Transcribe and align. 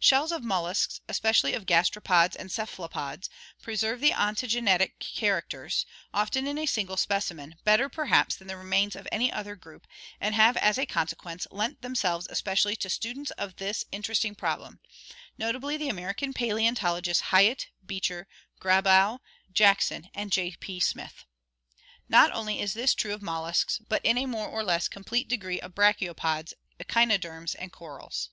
Sheik 0.00 0.30
of 0.32 0.42
molluscs, 0.42 1.00
especially 1.06 1.52
of 1.52 1.66
gastropods 1.66 2.34
and 2.34 2.50
cephalopods, 2.50 3.28
pre 3.60 3.76
serve 3.76 4.00
the 4.00 4.12
ontogenetic 4.14 4.92
characters, 5.00 5.84
often 6.14 6.46
in 6.46 6.56
a 6.56 6.64
single 6.64 6.96
specimen, 6.96 7.56
better 7.62 7.90
perhaps 7.90 8.36
than 8.36 8.48
the 8.48 8.56
remains 8.56 8.96
of 8.96 9.06
any 9.12 9.30
other 9.30 9.54
group, 9.54 9.86
and 10.18 10.34
have 10.34 10.56
as 10.56 10.78
a 10.78 10.86
con 10.86 11.08
sequence 11.08 11.46
lent 11.50 11.82
themselves 11.82 12.26
especially 12.30 12.74
to 12.76 12.88
students 12.88 13.32
of 13.32 13.56
this 13.56 13.84
interesting 13.92 14.34
problem, 14.34 14.80
notably 15.36 15.76
the 15.76 15.90
American 15.90 16.32
paleontologists 16.32 17.24
Hyatt, 17.24 17.66
Beecher, 17.84 18.26
Grabau, 18.58 19.18
Jackson, 19.52 20.08
and 20.14 20.32
J. 20.32 20.56
P. 20.58 20.80
Smith. 20.80 21.26
Not 22.08 22.32
only 22.32 22.60
is 22.62 22.72
this 22.72 22.94
true 22.94 23.12
of 23.12 23.20
mol 23.20 23.42
luscs, 23.44 23.78
but 23.90 24.02
in 24.06 24.16
a 24.16 24.24
more 24.24 24.48
or 24.48 24.64
less 24.64 24.88
complete 24.88 25.28
degree 25.28 25.60
of 25.60 25.74
brachiopods, 25.74 26.54
echino 26.80 27.18
derms, 27.20 27.54
and 27.58 27.70
corals. 27.70 28.30